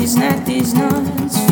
[0.00, 1.49] these, not these nights.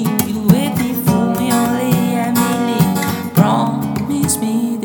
[0.00, 3.34] been waiting for me only a minute.
[3.34, 4.78] Promise me